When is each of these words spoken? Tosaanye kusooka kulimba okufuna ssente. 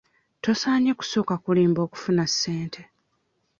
Tosaanye 0.43 0.91
kusooka 0.99 1.33
kulimba 1.43 1.79
okufuna 1.87 2.23
ssente. 2.31 2.81